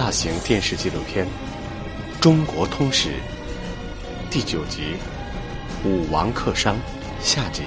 [0.00, 1.26] 大型电视纪录片
[2.20, 3.08] 《中国通史》
[4.30, 4.94] 第九集
[5.88, 6.76] 《武王克商》
[7.20, 7.64] 下集。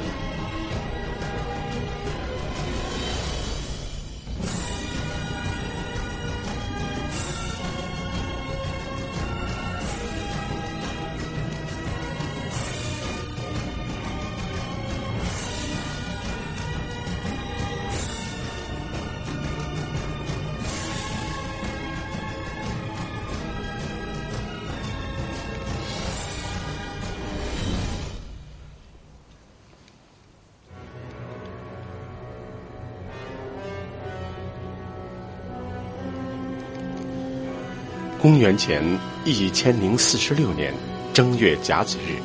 [38.22, 38.84] 公元前
[39.26, 40.72] 一千零四十六年
[41.12, 42.22] 正月甲子日，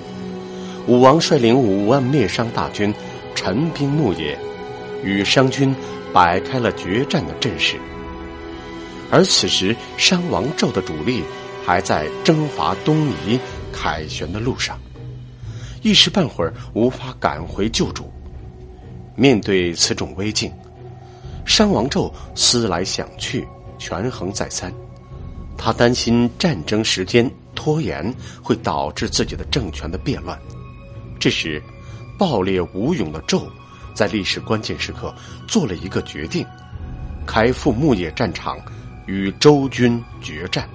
[0.86, 2.92] 武王率领五万灭商大军，
[3.34, 4.38] 陈兵牧野，
[5.02, 5.74] 与商军
[6.12, 7.76] 摆开了决战的阵势。
[9.10, 11.22] 而此时，商王纣的主力
[11.64, 13.40] 还在征伐东夷
[13.72, 14.78] 凯旋的路上，
[15.80, 18.12] 一时半会儿无法赶回救主。
[19.14, 20.52] 面对此种危境，
[21.46, 24.70] 商王纣思来想去，权衡再三。
[25.56, 30.38] 他担心战争时间拖延会导致自己的政权的变乱。
[31.18, 31.62] 这时，
[32.18, 33.44] 暴烈无勇的纣
[33.94, 35.14] 在历史关键时刻
[35.48, 36.46] 做了一个决定：
[37.26, 38.58] 开赴牧野战场
[39.06, 40.68] 与周军决战。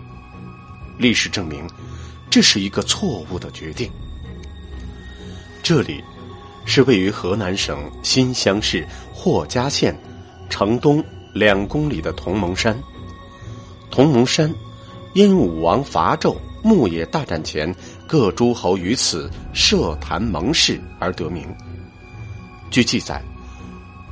[0.98, 1.66] 历史证明，
[2.30, 3.90] 这是一个错误的决定。
[5.64, 6.04] 这里
[6.66, 9.96] 是位于河南省新乡市霍家县
[10.50, 12.78] 城东两公里的同盟山。
[13.90, 14.54] 同盟山。
[15.14, 17.74] 因武王伐纣牧野大战前，
[18.08, 21.46] 各诸侯于此设坛盟誓而得名。
[22.70, 23.22] 据记载，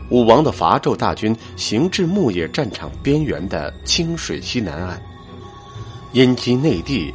[0.09, 5.01] 武王的伐纣大军行至牧野战场边缘的清水西南岸，
[6.11, 7.13] 因其内地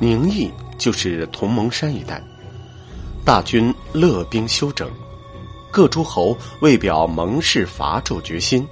[0.00, 2.20] 宁邑就是同盟山一带，
[3.24, 4.90] 大军勒兵休整，
[5.70, 8.66] 各诸侯为表盟誓伐纣决心，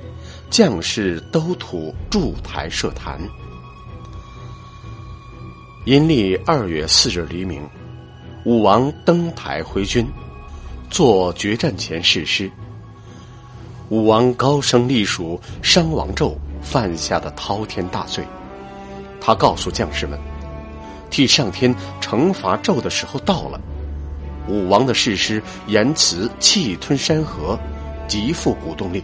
[0.51, 3.21] 将士都土筑台设坛。
[5.89, 7.67] 阴历二月四日黎明，
[8.45, 10.07] 武王登台挥军，
[10.91, 12.51] 作决战前誓师。
[13.89, 18.23] 武王高声隶属商王纣犯下的滔天大罪，
[19.19, 20.21] 他告诉将士们，
[21.09, 23.59] 替上天惩罚纣的时候到了。
[24.47, 27.59] 武王的誓师言辞气吞山河，
[28.07, 29.03] 极富鼓动力，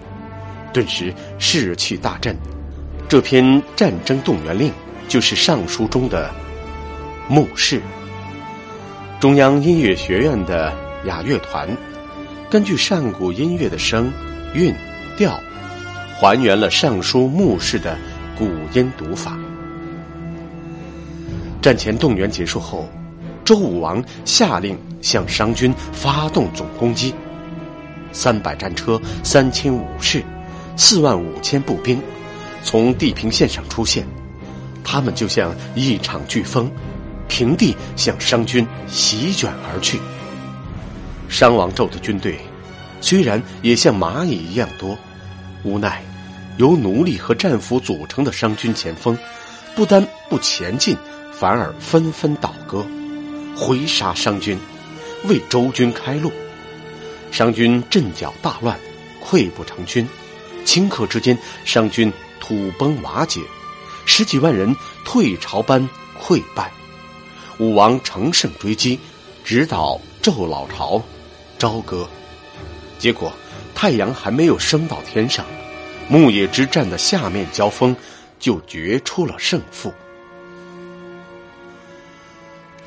[0.71, 2.37] 顿时士气大振。
[3.09, 4.71] 这篇战争动员令
[5.09, 6.31] 就是上书中的。
[7.27, 7.81] 墓室，
[9.19, 10.71] 中央音乐学院的
[11.07, 11.67] 雅乐团，
[12.51, 14.13] 根据上古音乐的声、
[14.53, 14.75] 韵、
[15.17, 15.41] 调，
[16.21, 17.97] 还原了尚书墓室的
[18.37, 19.39] 古音读法。
[21.63, 22.87] 战前动员结束后，
[23.43, 27.15] 周武王下令向商军发动总攻击。
[28.13, 30.23] 三百战车、三千武士、
[30.77, 32.03] 四万五千步兵，
[32.63, 34.07] 从地平线上出现，
[34.85, 36.71] 他们就像一场飓风。
[37.35, 39.99] 平地向商军席卷而去。
[41.29, 42.39] 商王纣的军队
[43.01, 44.97] 虽然也像蚂蚁一样多，
[45.65, 46.01] 无奈
[46.59, 49.19] 由奴隶和战俘组成的商军前锋，
[49.75, 50.97] 不但不前进，
[51.33, 52.87] 反而纷纷倒戈，
[53.57, 54.57] 回杀商军，
[55.25, 56.31] 为周军开路。
[57.33, 58.79] 商军阵脚大乱，
[59.21, 60.09] 溃不成军。
[60.65, 63.41] 顷刻之间，商军土崩瓦解，
[64.07, 64.73] 十几万人
[65.05, 66.71] 退朝般溃败。
[67.59, 68.99] 武王乘胜追击，
[69.45, 71.01] 直捣纣老巢，
[71.59, 72.09] 朝歌。
[72.99, 73.33] 结果
[73.75, 75.47] 太阳还没有升到天上，
[76.09, 77.95] 牧野之战的下面交锋
[78.41, 79.93] 就决出了胜负。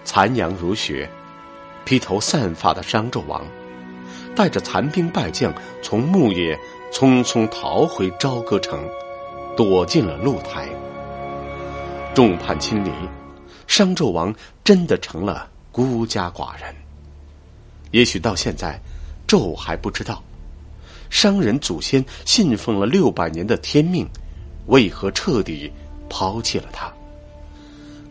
[0.03, 1.09] 残阳如血，
[1.85, 3.45] 披头散发的商纣王，
[4.35, 6.59] 带着残兵败将，从牧野
[6.91, 8.83] 匆匆逃回朝歌城，
[9.55, 10.67] 躲进了露台。
[12.13, 12.91] 众叛亲离。
[13.67, 14.33] 商纣王
[14.63, 16.73] 真的成了孤家寡人。
[17.91, 18.79] 也许到现在，
[19.27, 20.23] 纣还不知道，
[21.09, 24.07] 商人祖先信奉了六百年的天命，
[24.65, 25.71] 为何彻底
[26.09, 26.91] 抛弃了他？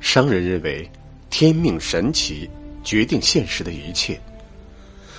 [0.01, 0.89] 商人认为，
[1.31, 2.49] 天命神奇，
[2.85, 4.21] 决定现实的一切。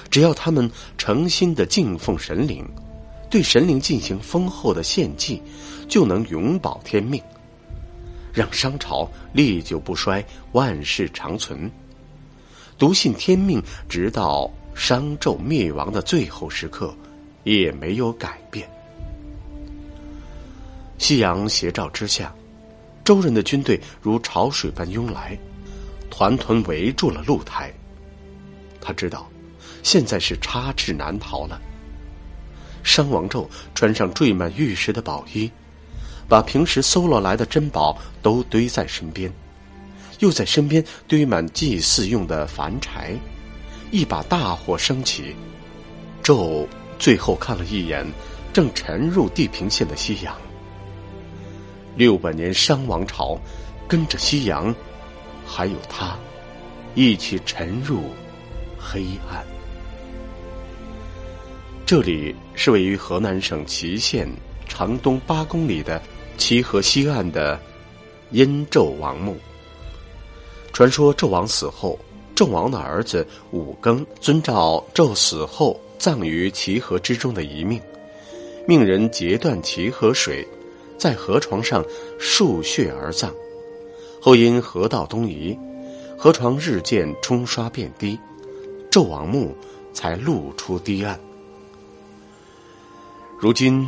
[0.09, 2.65] 只要他们诚心的敬奉神灵，
[3.29, 5.41] 对神灵进行丰厚的献祭，
[5.89, 7.21] 就能永保天命。
[8.37, 11.71] 让商朝历久不衰，万世长存。
[12.77, 16.95] 笃信天命，直到商纣灭亡的最后时刻，
[17.45, 18.69] 也没有改变。
[20.99, 22.31] 夕阳斜照之下，
[23.03, 25.35] 周人的军队如潮水般涌来，
[26.11, 27.73] 团团围住了露台。
[28.79, 29.27] 他知道，
[29.81, 31.59] 现在是插翅难逃了。
[32.83, 35.49] 商王纣穿上缀满玉石的宝衣，
[36.27, 39.31] 把平时搜罗来的珍宝都堆在身边，
[40.19, 43.15] 又在身边堆满祭祀用的凡柴。
[43.89, 45.33] 一把大火升起，
[46.21, 46.67] 纣
[46.99, 48.05] 最后看了一眼
[48.51, 50.35] 正沉入地平线的夕阳。
[51.95, 53.39] 六百年商王朝，
[53.87, 54.75] 跟着夕阳，
[55.45, 56.17] 还有他，
[56.95, 58.01] 一起沉入
[58.77, 59.45] 黑暗。
[61.85, 64.29] 这里是位于河南省淇县
[64.67, 66.01] 长东八公里的
[66.37, 67.59] 齐河西岸的
[68.31, 69.37] 殷纣王墓。
[70.73, 71.97] 传说纣王死后，
[72.35, 77.81] 纣王的儿子武庚遵照纣死后葬于齐河之中的遗命，
[78.67, 80.47] 命人截断齐河水，
[80.97, 81.83] 在河床上
[82.19, 83.33] 漱血而葬。
[84.21, 85.57] 后因河道东移，
[86.17, 88.19] 河床日渐冲刷变低，
[88.91, 89.55] 纣王墓
[89.93, 91.19] 才露出堤岸。
[93.39, 93.87] 如今，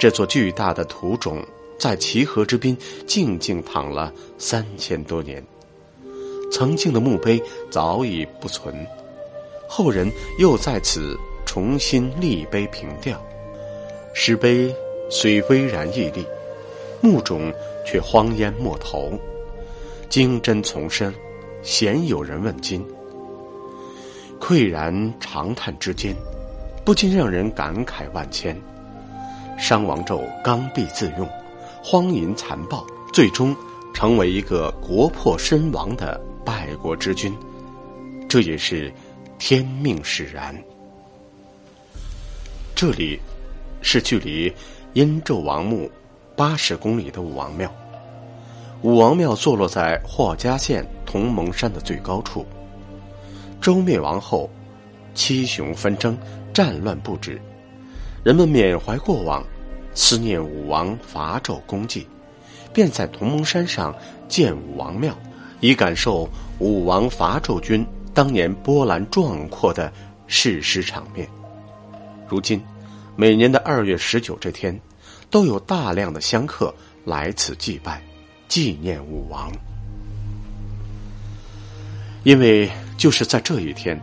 [0.00, 1.44] 这座巨大的土冢
[1.78, 2.74] 在齐河之滨
[3.06, 5.44] 静静躺了三千多年。
[6.50, 8.74] 曾经的墓碑早已不存，
[9.68, 11.14] 后人又在此
[11.44, 13.22] 重新立碑凭吊。
[14.14, 14.74] 石碑
[15.10, 16.24] 虽巍然屹立，
[17.02, 17.52] 墓冢
[17.84, 19.12] 却荒烟没头，
[20.08, 21.12] 经真丛生，
[21.62, 22.82] 鲜有人问津。
[24.40, 26.16] 喟然长叹之间，
[26.86, 28.58] 不禁让人感慨万千。
[29.60, 31.28] 商王纣刚愎自用，
[31.84, 33.54] 荒淫残暴，最终
[33.92, 37.32] 成为一个国破身亡的败国之君，
[38.26, 38.90] 这也是
[39.38, 40.56] 天命使然。
[42.74, 43.20] 这里
[43.82, 44.50] 是距离
[44.94, 45.90] 殷纣王墓
[46.34, 47.70] 八十公里的武王庙。
[48.80, 52.46] 武王庙坐落在霍家县同盟山的最高处。
[53.60, 54.48] 周灭亡后，
[55.14, 56.16] 七雄纷争，
[56.54, 57.38] 战乱不止。
[58.22, 59.42] 人们缅怀过往，
[59.94, 62.06] 思念武王伐纣功绩，
[62.70, 63.94] 便在同盟山上
[64.28, 65.16] 建武王庙，
[65.60, 66.28] 以感受
[66.58, 69.90] 武王伐纣军当年波澜壮阔的
[70.26, 71.26] 誓师场面。
[72.28, 72.60] 如今，
[73.16, 74.78] 每年的二月十九这天，
[75.30, 76.74] 都有大量的香客
[77.06, 78.02] 来此祭拜，
[78.48, 79.50] 纪念武王。
[82.22, 83.98] 因为就是在这一天，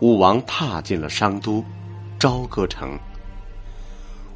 [0.00, 1.64] 武王踏进了商都
[2.18, 2.98] 朝歌城。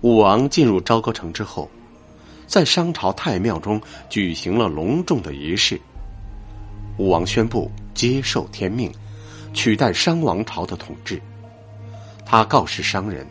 [0.02, 1.70] 武王进入朝歌城之后，
[2.48, 5.80] 在商朝太庙中举行了隆重的仪式。
[6.98, 8.92] 武王宣布接受天命，
[9.54, 11.22] 取代商王朝的统治。
[12.26, 13.24] 他告示商人，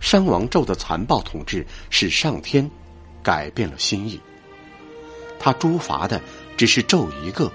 [0.00, 2.70] 商王纣的残暴统治使上天
[3.22, 4.20] 改变了心意。
[5.38, 6.20] 他诛伐的
[6.58, 7.50] 只是纣一个，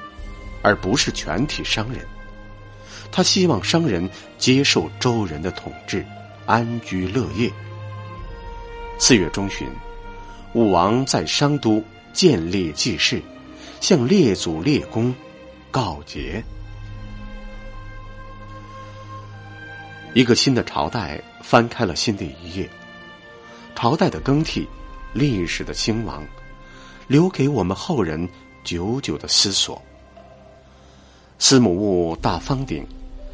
[0.63, 2.04] 而不是全体商人。
[3.12, 6.04] 他希望商人接受周人的统治，
[6.48, 7.54] 安居乐业。
[8.98, 9.68] 四月中旬，
[10.54, 11.84] 武王在商都
[12.14, 13.22] 建立祭祀，
[13.82, 15.14] 向列祖列公
[15.70, 16.42] 告捷。
[20.14, 22.70] 一个新的朝代翻开了新的一页，
[23.75, 24.66] 朝代的更替，
[25.14, 26.25] 历史的兴亡，
[27.08, 28.28] 留给我们后人
[28.64, 29.82] 久久的思索。
[31.38, 32.88] 司母戊大方鼎，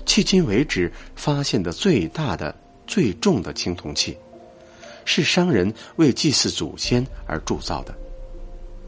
[0.07, 2.53] 迄今为止发现的最大的、
[2.87, 4.17] 最重的青铜器。
[5.05, 7.95] 是商人为祭祀祖先而铸造的。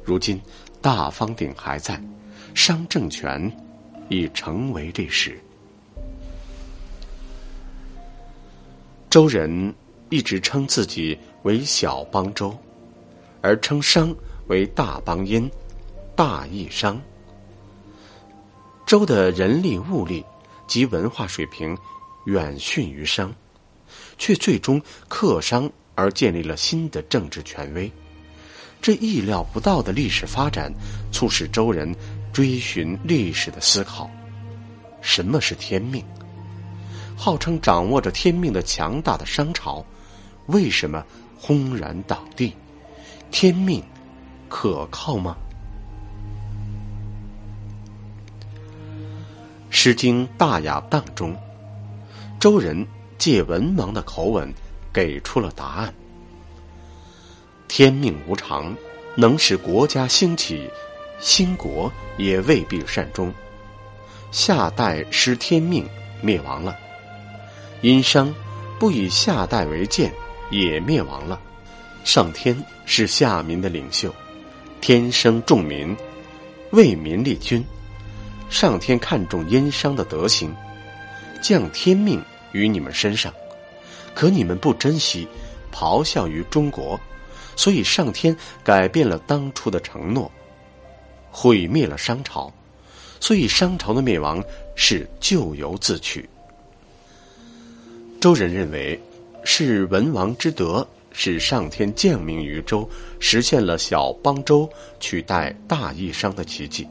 [0.03, 0.41] 如今，
[0.81, 2.01] 大方鼎还在，
[2.53, 3.51] 商政权
[4.09, 5.39] 已成为历史。
[9.09, 9.73] 周人
[10.09, 12.57] 一直称自己为小邦周，
[13.41, 14.13] 而称商
[14.47, 15.49] 为大邦殷、
[16.15, 16.99] 大义商。
[18.85, 20.23] 周的人力物力
[20.67, 21.77] 及文化水平
[22.25, 23.33] 远逊于商，
[24.17, 25.71] 却最终克商。
[25.95, 27.91] 而建立了新的政治权威，
[28.81, 30.73] 这意料不到的历史发展，
[31.11, 31.95] 促使周人
[32.31, 34.09] 追寻历史的思考：
[35.01, 36.03] 什么是天命？
[37.15, 39.85] 号称掌握着天命的强大的商朝，
[40.47, 41.05] 为什么
[41.37, 42.55] 轰然倒地？
[43.29, 43.83] 天命
[44.49, 45.37] 可靠吗？
[49.75, 51.35] 《诗经·大雅·荡》中，
[52.39, 52.85] 周人
[53.17, 54.51] 借文王的口吻。
[54.93, 55.93] 给出了答案。
[57.67, 58.75] 天命无常，
[59.15, 60.69] 能使国家兴起，
[61.19, 63.33] 兴国也未必善终。
[64.31, 65.87] 夏代失天命，
[66.21, 66.75] 灭亡了；
[67.81, 68.33] 殷商
[68.79, 70.13] 不以夏代为鉴，
[70.51, 71.39] 也灭亡了。
[72.03, 74.13] 上天是夏民的领袖，
[74.81, 75.95] 天生重民，
[76.71, 77.65] 为民立君。
[78.49, 80.53] 上天看重殷商的德行，
[81.41, 83.33] 降天命于你们身上，
[84.13, 85.27] 可你们不珍惜，
[85.71, 86.99] 咆哮于中国，
[87.55, 90.31] 所以上天改变了当初的承诺，
[91.31, 92.51] 毁灭了商朝，
[93.19, 94.43] 所以商朝的灭亡
[94.75, 96.29] 是咎由自取。
[98.21, 98.99] 周人认为，
[99.43, 102.89] 是文王之德，使上天降命于周，
[103.19, 106.87] 实现了小邦周取代大义商的奇迹。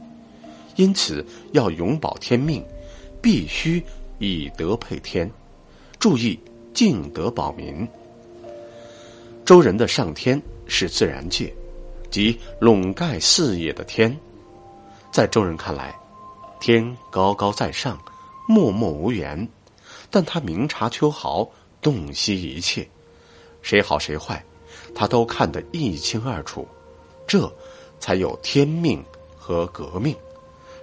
[0.76, 2.64] 因此，要永保天命，
[3.21, 3.83] 必须
[4.19, 5.31] 以德配天，
[5.99, 6.38] 注意
[6.75, 7.87] 敬德保民。
[9.45, 11.52] 周人的上天是自然界，
[12.11, 14.17] 即笼盖四野的天。
[15.11, 15.95] 在周人看来，
[16.61, 17.99] 天高高在上，
[18.49, 19.47] 默默无言，
[20.11, 21.49] 但他明察秋毫，
[21.81, 22.88] 洞悉一切，
[23.61, 24.43] 谁好谁坏，
[24.95, 26.67] 他都看得一清二楚。
[27.26, 27.52] 这
[28.00, 29.05] 才有天命
[29.37, 30.17] 和革命。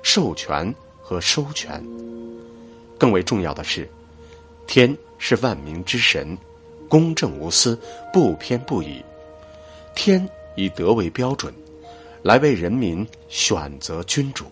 [0.02, 1.84] 授权和收权，
[2.98, 3.90] 更为重要的是，
[4.70, 6.38] 天是万民之神，
[6.88, 7.76] 公正无私，
[8.14, 9.04] 不偏不倚。
[9.96, 11.52] 天以德为标准，
[12.22, 14.46] 来为人民选择君主。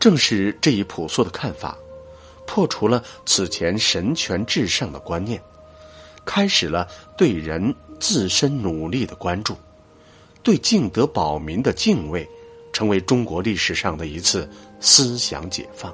[0.00, 1.78] 正是这一朴素的看法，
[2.48, 5.40] 破除了此前神权至上的观念，
[6.24, 9.56] 开始了对人自身努力的关注，
[10.42, 12.28] 对敬德保民的敬畏。
[12.70, 15.92] 成为中国历史上的一次思想解放。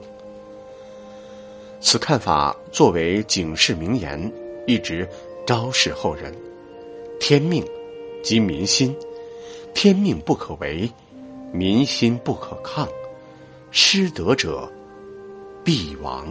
[1.87, 4.33] 此看法作为警示名言，
[4.67, 5.07] 一直
[5.47, 6.35] 昭示后人：
[7.21, 7.63] 天命
[8.23, 8.97] 即民心，
[9.75, 10.91] 天命不可违，
[11.53, 12.89] 民心不可抗，
[13.71, 14.67] 失德者
[15.63, 16.27] 必亡。